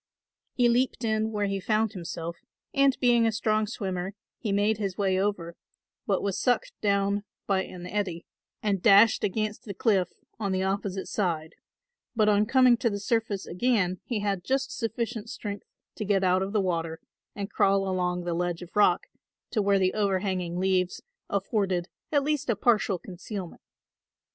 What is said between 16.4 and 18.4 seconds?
of the water and crawl along the